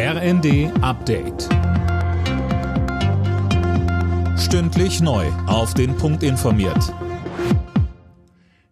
[0.00, 1.48] RND Update.
[4.38, 5.26] Stündlich neu.
[5.48, 6.94] Auf den Punkt informiert.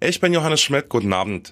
[0.00, 0.90] Ich bin Johannes Schmidt.
[0.90, 1.50] Guten Abend.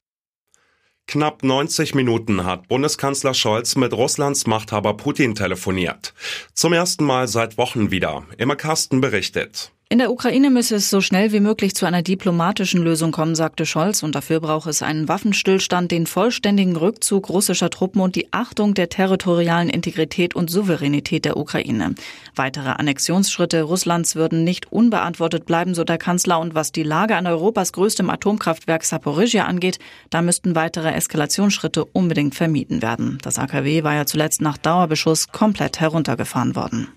[1.06, 6.12] Knapp 90 Minuten hat Bundeskanzler Scholz mit Russlands Machthaber Putin telefoniert.
[6.52, 8.26] Zum ersten Mal seit Wochen wieder.
[8.36, 9.72] Immer Carsten berichtet.
[9.92, 13.66] In der Ukraine müsse es so schnell wie möglich zu einer diplomatischen Lösung kommen, sagte
[13.66, 18.72] Scholz, und dafür brauche es einen Waffenstillstand, den vollständigen Rückzug russischer Truppen und die Achtung
[18.72, 21.94] der territorialen Integrität und Souveränität der Ukraine.
[22.34, 27.26] Weitere Annexionsschritte Russlands würden nicht unbeantwortet bleiben, so der Kanzler, und was die Lage an
[27.26, 29.78] Europas größtem Atomkraftwerk Saporizhia angeht,
[30.08, 33.18] da müssten weitere Eskalationsschritte unbedingt vermieden werden.
[33.20, 36.88] Das AKW war ja zuletzt nach Dauerbeschuss komplett heruntergefahren worden.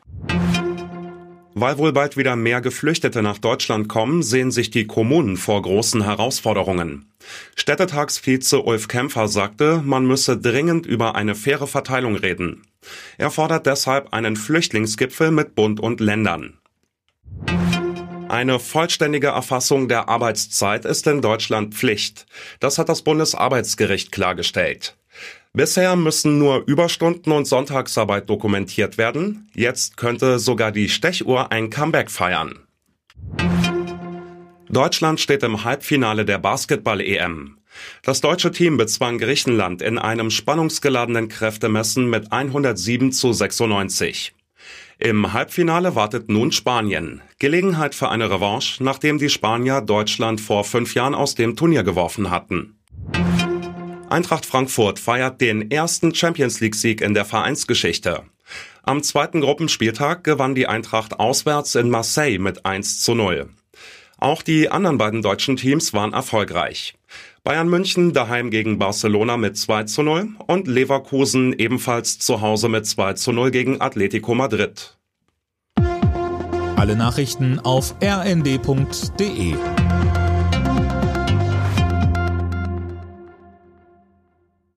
[1.57, 6.03] Weil wohl bald wieder mehr Geflüchtete nach Deutschland kommen, sehen sich die Kommunen vor großen
[6.03, 7.13] Herausforderungen.
[7.55, 12.63] Städtetagsvize Ulf Kämpfer sagte, man müsse dringend über eine faire Verteilung reden.
[13.17, 16.59] Er fordert deshalb einen Flüchtlingsgipfel mit Bund und Ländern.
[18.27, 22.25] Eine vollständige Erfassung der Arbeitszeit ist in Deutschland Pflicht.
[22.59, 24.97] Das hat das Bundesarbeitsgericht klargestellt.
[25.53, 29.49] Bisher müssen nur Überstunden und Sonntagsarbeit dokumentiert werden.
[29.55, 32.59] Jetzt könnte sogar die Stechuhr ein Comeback feiern.
[34.69, 37.57] Deutschland steht im Halbfinale der Basketball-EM.
[38.03, 44.33] Das deutsche Team bezwang Griechenland in einem spannungsgeladenen Kräftemessen mit 107 zu 96.
[44.97, 47.21] Im Halbfinale wartet nun Spanien.
[47.39, 52.29] Gelegenheit für eine Revanche, nachdem die Spanier Deutschland vor fünf Jahren aus dem Turnier geworfen
[52.29, 52.79] hatten.
[54.15, 58.23] Eintracht Frankfurt feiert den ersten Champions League-Sieg in der Vereinsgeschichte.
[58.81, 63.49] Am zweiten Gruppenspieltag gewann die Eintracht auswärts in Marseille mit 1 zu 0.
[64.17, 66.95] Auch die anderen beiden deutschen Teams waren erfolgreich.
[67.43, 72.87] Bayern München daheim gegen Barcelona mit 2 zu 0 und Leverkusen ebenfalls zu Hause mit
[72.87, 74.95] 2 zu 0 gegen Atletico Madrid.
[76.77, 79.55] Alle Nachrichten auf rnd.de